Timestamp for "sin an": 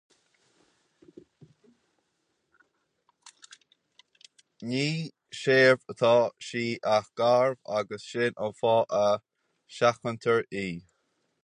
8.09-8.53